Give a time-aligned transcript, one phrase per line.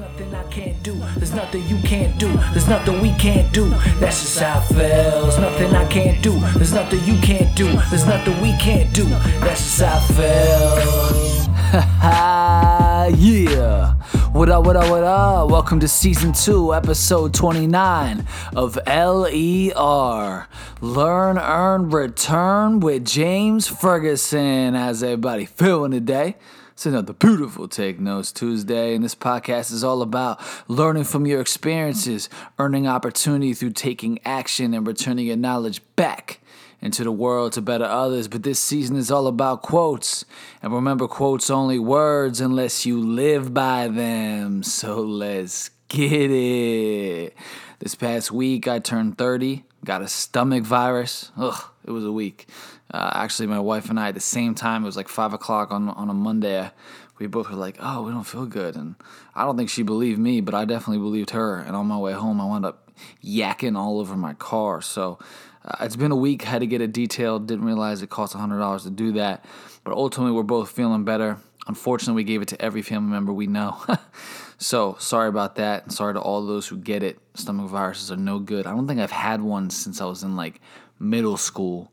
[0.00, 0.94] Nothing I can't do.
[1.16, 2.32] There's nothing you can't do.
[2.52, 3.68] There's nothing we can't do.
[4.00, 5.38] That's just how it feels.
[5.38, 6.32] Nothing I can't do.
[6.56, 7.66] There's nothing you can't do.
[7.90, 9.04] There's nothing we can't do.
[9.04, 11.46] That's just how it feels.
[13.20, 13.94] yeah.
[14.32, 15.50] What up, what up, what up?
[15.50, 20.46] Welcome to season two, episode 29 of LER
[20.80, 24.72] Learn, Earn, Return with James Ferguson.
[24.74, 26.36] How's everybody feeling today?
[26.82, 31.40] It's another beautiful Take Notes Tuesday, and this podcast is all about learning from your
[31.40, 36.40] experiences, earning opportunity through taking action, and returning your knowledge back
[36.80, 38.26] into the world to better others.
[38.26, 40.24] But this season is all about quotes.
[40.60, 44.64] And remember, quotes only words unless you live by them.
[44.64, 47.36] So let's get it.
[47.78, 51.30] This past week, I turned 30, got a stomach virus.
[51.36, 52.48] Ugh, it was a week.
[52.92, 55.72] Uh, actually, my wife and I at the same time, it was like 5 o'clock
[55.72, 56.70] on, on a Monday.
[57.18, 58.76] We both were like, oh, we don't feel good.
[58.76, 58.96] And
[59.34, 61.58] I don't think she believed me, but I definitely believed her.
[61.58, 62.90] And on my way home, I wound up
[63.24, 64.82] yakking all over my car.
[64.82, 65.18] So
[65.64, 66.42] uh, it's been a week.
[66.42, 67.46] Had to get it detailed.
[67.46, 69.44] Didn't realize it cost $100 to do that.
[69.84, 71.38] But ultimately, we're both feeling better.
[71.66, 73.80] Unfortunately, we gave it to every family member we know.
[74.58, 75.84] so sorry about that.
[75.84, 77.18] And sorry to all those who get it.
[77.34, 78.66] Stomach viruses are no good.
[78.66, 80.60] I don't think I've had one since I was in like
[80.98, 81.92] middle school.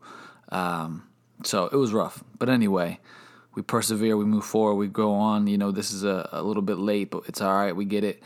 [0.50, 1.08] Um,
[1.44, 2.24] so it was rough.
[2.38, 3.00] But anyway,
[3.56, 5.48] we persevere, we move forward, we go on.
[5.48, 7.76] You know, this is a, a little bit late, but it's all right.
[7.76, 8.22] We get it.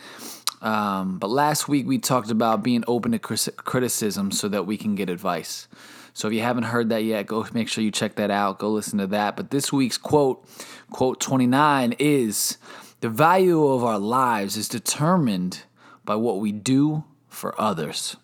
[0.62, 4.96] Um, but last week we talked about being open to criticism so that we can
[4.96, 5.68] get advice.
[6.14, 8.60] So if you haven't heard that yet, go make sure you check that out.
[8.60, 9.36] Go listen to that.
[9.36, 10.48] But this week's quote,
[10.92, 12.58] quote 29, is
[13.02, 15.64] The value of our lives is determined
[16.06, 18.16] by what we do for others.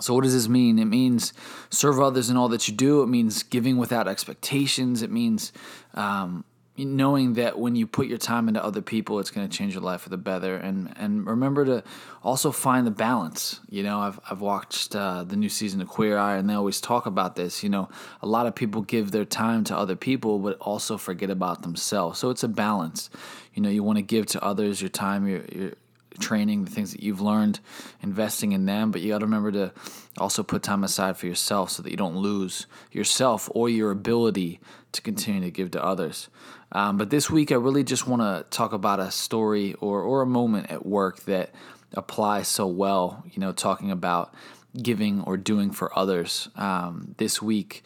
[0.00, 0.78] So, what does this mean?
[0.78, 1.32] It means
[1.70, 3.02] serve others in all that you do.
[3.02, 5.02] It means giving without expectations.
[5.02, 5.52] It means
[5.94, 6.44] um,
[6.76, 9.82] knowing that when you put your time into other people, it's going to change your
[9.82, 10.56] life for the better.
[10.56, 11.84] And and remember to
[12.24, 13.60] also find the balance.
[13.68, 16.80] You know, I've I've watched uh, the new season of Queer Eye, and they always
[16.80, 17.62] talk about this.
[17.62, 17.88] You know,
[18.20, 22.18] a lot of people give their time to other people, but also forget about themselves.
[22.18, 23.10] So it's a balance.
[23.54, 25.72] You know, you want to give to others your time, your your
[26.18, 27.60] training, the things that you've learned,
[28.02, 29.72] investing in them, but you got to remember to
[30.18, 34.60] also put time aside for yourself so that you don't lose yourself or your ability
[34.92, 36.28] to continue to give to others.
[36.72, 40.22] Um, but this week, I really just want to talk about a story or, or
[40.22, 41.54] a moment at work that
[41.92, 44.34] applies so well, you know, talking about
[44.80, 46.48] giving or doing for others.
[46.56, 47.84] Um, this week,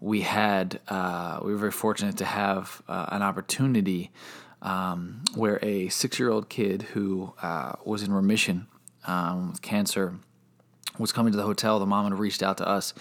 [0.00, 4.10] we had, uh, we were very fortunate to have uh, an opportunity
[4.62, 8.66] um, where a six year old kid who uh, was in remission
[9.06, 10.18] um, with cancer
[10.98, 11.78] was coming to the hotel.
[11.78, 12.94] The mom had reached out to us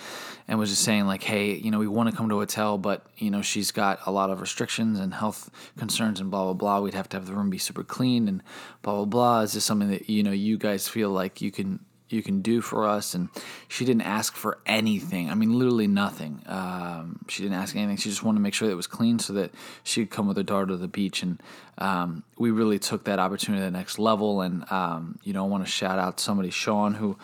[0.47, 2.77] and was just saying, like, hey, you know, we want to come to a hotel,
[2.77, 6.53] but, you know, she's got a lot of restrictions and health concerns and blah, blah,
[6.53, 6.79] blah.
[6.81, 8.43] We'd have to have the room be super clean and
[8.81, 9.41] blah, blah, blah.
[9.41, 11.79] Is this something that, you know, you guys feel like you can
[12.09, 13.13] you can do for us.
[13.15, 13.29] And
[13.67, 15.29] she didn't ask for anything.
[15.29, 16.41] I mean, literally nothing.
[16.45, 17.97] Um, she didn't ask anything.
[17.97, 19.51] She just wanted to make sure that it was clean so that
[19.83, 21.23] she could come with her daughter to the beach.
[21.23, 21.41] And
[21.77, 24.41] um, we really took that opportunity to the next level.
[24.41, 27.17] And, um, you know, I want to shout out somebody, Sean, who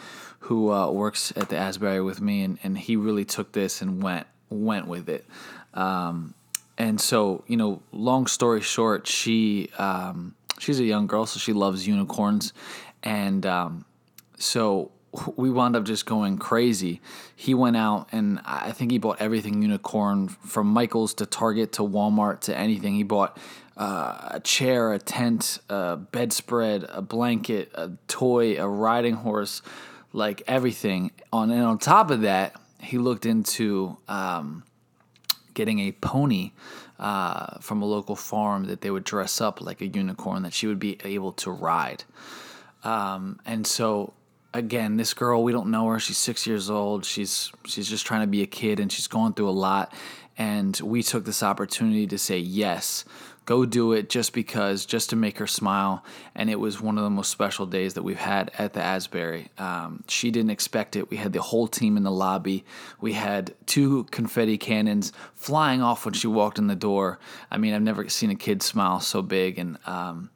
[0.46, 4.02] who uh, works at the Asbury with me, and, and he really took this and
[4.02, 5.26] went went with it.
[5.74, 6.34] Um,
[6.78, 11.54] and so, you know, long story short, she um, she's a young girl, so she
[11.54, 12.54] loves unicorns,
[13.04, 13.86] and um,
[14.42, 14.92] so
[15.36, 17.02] we wound up just going crazy.
[17.36, 21.84] He went out and I think he bought everything unicorn from Michaels to Target to
[21.84, 22.96] Walmart to anything.
[22.96, 23.38] He bought
[23.78, 29.62] uh, a chair, a tent, a bedspread, a blanket, a toy, a riding horse,
[30.14, 31.12] like everything.
[31.32, 34.64] On and on top of that, he looked into um,
[35.54, 36.52] getting a pony
[37.00, 40.68] uh, from a local farm that they would dress up like a unicorn that she
[40.68, 42.04] would be able to ride.
[42.84, 44.14] Um, and so
[44.54, 46.00] again, this girl, we don't know her.
[46.00, 47.06] She's six years old.
[47.06, 49.94] She's she's just trying to be a kid, and she's going through a lot.
[50.38, 53.06] And we took this opportunity to say yes,
[53.46, 56.04] go do it, just because, just to make her smile.
[56.36, 59.50] And it was one of the most special days that we've had at the Asbury.
[59.58, 61.10] Um, she didn't expect it.
[61.10, 62.64] We had the whole team in the lobby.
[63.02, 67.20] We had two confetti cannons flying off when she walked in the door.
[67.52, 70.32] I mean, I've never seen a kid smile so big, and um,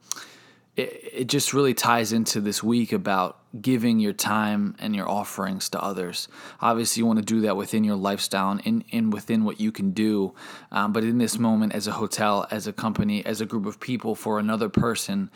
[0.75, 5.69] it, it just really ties into this week about giving your time and your offerings
[5.69, 6.27] to others.
[6.61, 9.71] Obviously, you want to do that within your lifestyle and in, in within what you
[9.71, 10.33] can do.
[10.71, 13.79] Um, but in this moment, as a hotel, as a company, as a group of
[13.79, 15.29] people, for another person,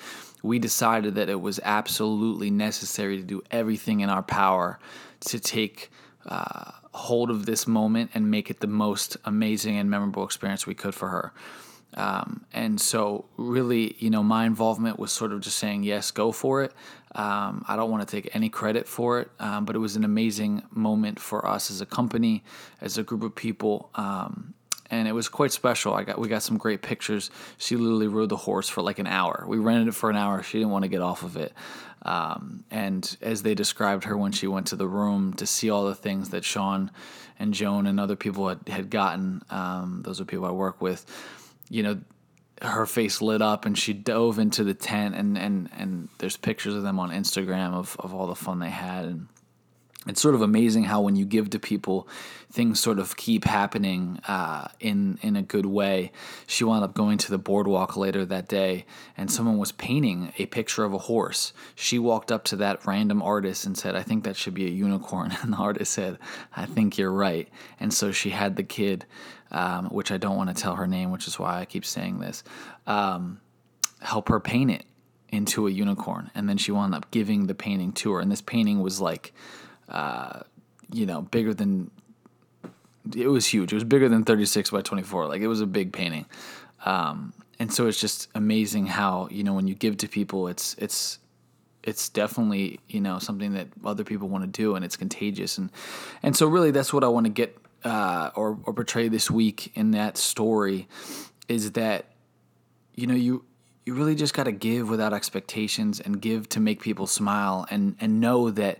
[0.44, 4.80] we decided that it was absolutely necessary to do everything in our power
[5.22, 5.92] to take
[6.26, 10.74] uh, hold of this moment and make it the most amazing and memorable experience we
[10.74, 11.34] could for her.
[11.96, 16.32] Um, and so, really, you know, my involvement was sort of just saying, yes, go
[16.32, 16.72] for it.
[17.16, 20.04] Um, I don't want to take any credit for it, um, but it was an
[20.04, 22.44] amazing moment for us as a company,
[22.82, 23.90] as a group of people.
[23.96, 24.54] Um,
[24.92, 25.94] and it was quite special.
[25.94, 27.30] I got we got some great pictures.
[27.58, 29.46] She literally rode the horse for like an hour.
[29.48, 30.42] We rented it for an hour.
[30.44, 31.54] She didn't want to get off of it.
[32.02, 35.86] Um, and as they described her when she went to the room to see all
[35.86, 36.92] the things that Sean
[37.38, 41.06] and Joan and other people had, had gotten, um, those are people I work with,
[41.70, 42.00] you know,
[42.62, 46.76] her face lit up and she dove into the tent and, and, and there's pictures
[46.76, 49.06] of them on Instagram of, of all the fun they had.
[49.06, 49.28] And
[50.08, 52.08] it's sort of amazing how when you give to people,
[52.50, 56.14] things sort of keep happening uh, in in a good way.
[56.48, 58.86] She wound up going to the boardwalk later that day,
[59.18, 61.52] and someone was painting a picture of a horse.
[61.76, 64.70] She walked up to that random artist and said, "I think that should be a
[64.70, 66.18] unicorn." And the artist said,
[66.56, 69.06] "I think you're right." And so she had the kid,
[69.52, 72.20] um, which I don't want to tell her name, which is why I keep saying
[72.20, 72.44] this,
[72.88, 73.42] um,
[74.00, 74.86] help her paint it
[75.28, 78.22] into a unicorn, and then she wound up giving the painting to her.
[78.22, 79.34] And this painting was like
[79.90, 80.42] uh,
[80.92, 81.92] you know, bigger than
[83.16, 83.72] it was huge.
[83.72, 85.28] It was bigger than 36 by 24.
[85.28, 86.26] Like it was a big painting.
[86.86, 90.76] Um, and so it's just amazing how, you know, when you give to people, it's,
[90.78, 91.20] it's,
[91.84, 95.58] it's definitely, you know, something that other people want to do and it's contagious.
[95.58, 95.72] And,
[96.24, 99.72] and so really that's what I want to get, uh, or, or portray this week
[99.76, 100.88] in that story
[101.48, 102.06] is that,
[102.96, 103.44] you know, you,
[103.86, 107.96] you really just got to give without expectations and give to make people smile and,
[108.00, 108.80] and know that,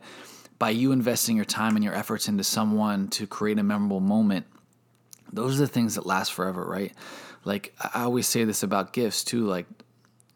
[0.60, 4.46] by you investing your time and your efforts into someone to create a memorable moment,
[5.32, 6.94] those are the things that last forever, right?
[7.46, 9.66] Like I always say this about gifts too, like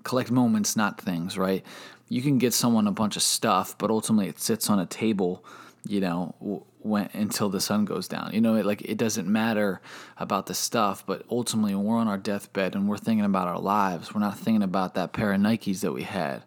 [0.04, 1.64] collect moments, not things, right?
[2.08, 5.44] You can get someone a bunch of stuff, but ultimately it sits on a table,
[5.86, 8.32] you know, when until the sun goes down.
[8.34, 9.82] You know, it, like it doesn't matter
[10.18, 13.60] about the stuff, but ultimately when we're on our deathbed and we're thinking about our
[13.60, 16.44] lives, we're not thinking about that pair of Nikes that we had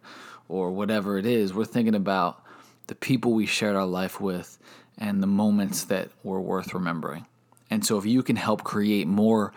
[0.48, 1.52] or whatever it is.
[1.52, 2.45] We're thinking about
[2.86, 4.58] the people we shared our life with,
[4.98, 7.26] and the moments that were worth remembering.
[7.70, 9.52] And so, if you can help create more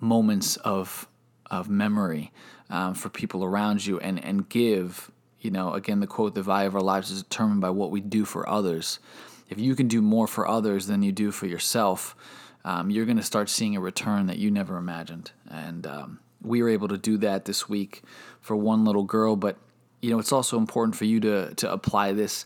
[0.00, 1.08] moments of
[1.50, 2.32] of memory
[2.70, 5.10] um, for people around you, and and give,
[5.40, 8.00] you know, again, the quote: "The value of our lives is determined by what we
[8.00, 8.98] do for others."
[9.48, 12.16] If you can do more for others than you do for yourself,
[12.64, 15.32] um, you're going to start seeing a return that you never imagined.
[15.50, 18.02] And um, we were able to do that this week
[18.40, 19.56] for one little girl, but
[20.04, 22.44] you know, it's also important for you to to apply this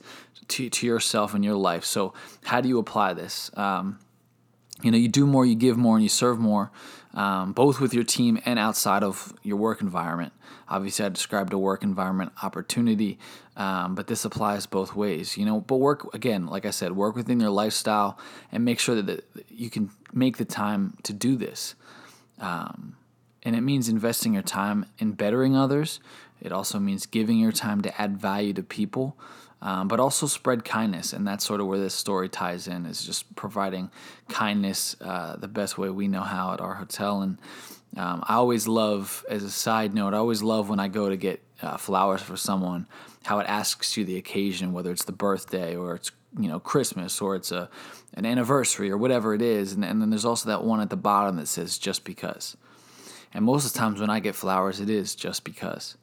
[0.48, 1.84] to, to yourself and your life.
[1.84, 2.14] So,
[2.44, 3.50] how do you apply this?
[3.56, 3.98] Um,
[4.80, 6.70] you know, you do more, you give more, and you serve more,
[7.12, 10.32] um, both with your team and outside of your work environment.
[10.68, 13.18] Obviously, I described a work environment opportunity,
[13.56, 15.36] um, but this applies both ways.
[15.36, 18.18] You know, but work again, like I said, work within your lifestyle
[18.52, 21.74] and make sure that you can make the time to do this.
[22.38, 22.96] Um,
[23.42, 26.00] and it means investing your time in bettering others.
[26.40, 29.16] It also means giving your time to add value to people
[29.60, 31.12] um, but also spread kindness.
[31.12, 33.90] And that's sort of where this story ties in, is just providing
[34.28, 37.22] kindness uh, the best way we know how at our hotel.
[37.22, 37.38] And
[37.96, 41.16] um, I always love, as a side note, I always love when I go to
[41.16, 42.86] get uh, flowers for someone,
[43.24, 47.22] how it asks you the occasion, whether it's the birthday or it's you know Christmas
[47.22, 47.70] or it's a
[48.14, 50.96] an anniversary or whatever it is, and, and then there's also that one at the
[50.96, 52.56] bottom that says just because.
[53.34, 55.96] And most of the times when I get flowers, it is just because.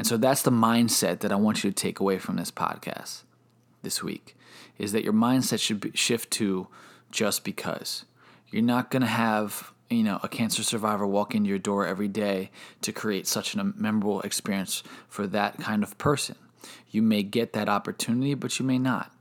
[0.00, 3.24] And so that's the mindset that I want you to take away from this podcast
[3.82, 4.34] this week
[4.78, 6.68] is that your mindset should shift to
[7.10, 8.06] just because.
[8.50, 12.08] You're not going to have, you know, a cancer survivor walk into your door every
[12.08, 16.36] day to create such a um, memorable experience for that kind of person.
[16.90, 19.12] You may get that opportunity, but you may not.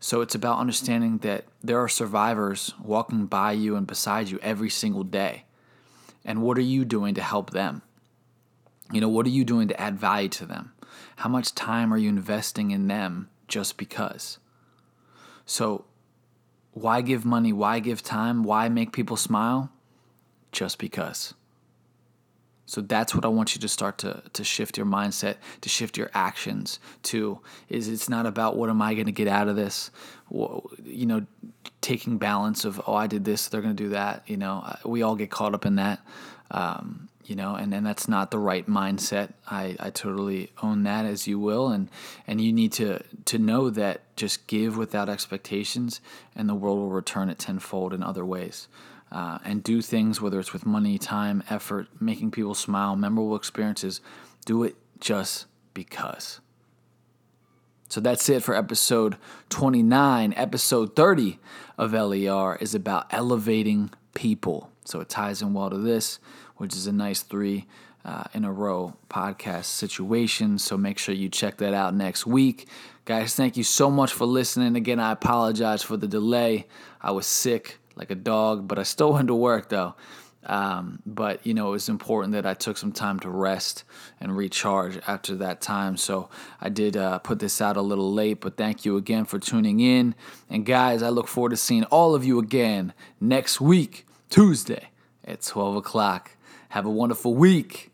[0.00, 4.70] So it's about understanding that there are survivors walking by you and beside you every
[4.70, 5.44] single day.
[6.24, 7.82] And what are you doing to help them?
[8.92, 10.72] You know, what are you doing to add value to them?
[11.16, 14.38] How much time are you investing in them just because?
[15.46, 15.86] So,
[16.72, 17.52] why give money?
[17.52, 18.42] Why give time?
[18.44, 19.70] Why make people smile?
[20.52, 21.34] Just because.
[22.72, 25.98] So that's what I want you to start to, to shift your mindset, to shift
[25.98, 29.56] your actions to is it's not about what am I going to get out of
[29.56, 29.90] this?
[30.30, 31.26] You know,
[31.82, 34.22] taking balance of, oh, I did this, they're going to do that.
[34.26, 36.00] You know, we all get caught up in that.
[36.50, 39.32] Um, you know, and, and that's not the right mindset.
[39.50, 41.68] I, I totally own that as you will.
[41.68, 41.88] And,
[42.26, 46.02] and you need to, to know that just give without expectations
[46.36, 48.68] and the world will return it tenfold in other ways.
[49.10, 54.02] Uh, and do things, whether it's with money, time, effort, making people smile, memorable experiences,
[54.44, 56.40] do it just because.
[57.88, 59.16] So that's it for episode
[59.48, 60.34] 29.
[60.36, 61.38] Episode 30
[61.78, 64.71] of LER is about elevating people.
[64.84, 66.18] So it ties in well to this
[66.62, 67.66] which is a nice three
[68.04, 70.58] uh, in a row podcast situation.
[70.58, 72.68] So make sure you check that out next week.
[73.04, 74.76] Guys, thank you so much for listening.
[74.76, 76.68] Again, I apologize for the delay.
[77.00, 79.96] I was sick like a dog, but I still went to work though.
[80.46, 83.82] Um, but you know, it was important that I took some time to rest
[84.20, 85.96] and recharge after that time.
[85.96, 89.40] So I did uh, put this out a little late, but thank you again for
[89.40, 90.14] tuning in.
[90.48, 94.88] And guys, I look forward to seeing all of you again next week, Tuesday
[95.26, 96.30] at 12 o'clock.
[96.70, 97.92] Have a wonderful week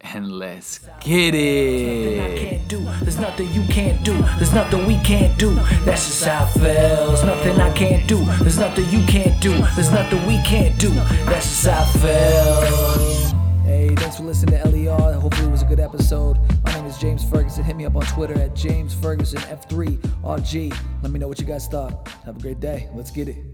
[0.00, 2.68] and let's get it.
[3.00, 4.16] There's nothing you can't do.
[4.38, 5.52] There's nothing we can't do.
[5.84, 7.24] That's just how it feels.
[7.24, 8.24] Nothing I can't do.
[8.40, 9.50] There's nothing you can't do.
[9.74, 10.90] There's nothing we can't do.
[11.26, 13.32] That's just how it feels.
[13.64, 15.14] Hey, thanks for listening to LER.
[15.14, 16.38] Hopefully, it was a good episode.
[16.64, 17.64] My name is James Ferguson.
[17.64, 20.72] Hit me up on Twitter at James Ferguson F3RG.
[21.02, 22.06] Let me know what you guys thought.
[22.26, 22.88] Have a great day.
[22.94, 23.49] Let's get it.